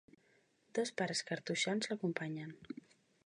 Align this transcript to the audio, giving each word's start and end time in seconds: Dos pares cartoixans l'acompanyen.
Dos 0.77 0.91
pares 1.01 1.21
cartoixans 1.27 1.91
l'acompanyen. 1.91 2.57